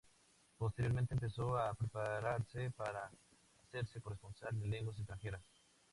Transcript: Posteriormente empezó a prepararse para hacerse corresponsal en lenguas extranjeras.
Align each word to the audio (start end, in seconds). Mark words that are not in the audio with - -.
Posteriormente 0.57 1.13
empezó 1.13 1.55
a 1.59 1.75
prepararse 1.75 2.71
para 2.71 3.11
hacerse 3.63 4.01
corresponsal 4.01 4.55
en 4.59 4.71
lenguas 4.71 4.97
extranjeras. 4.97 5.43